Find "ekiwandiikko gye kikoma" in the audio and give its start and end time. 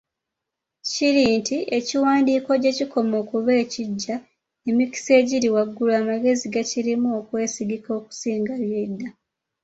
1.77-3.15